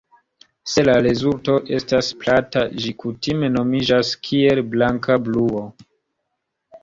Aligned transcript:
Se 0.75 0.83
la 0.85 0.93
rezulto 1.07 1.57
estas 1.79 2.07
plata, 2.23 2.63
ĝi 2.85 2.93
kutime 3.03 3.49
nomiĝas 3.57 4.09
kiel 4.29 4.61
"blanka 4.73 5.19
bruo". 5.27 5.61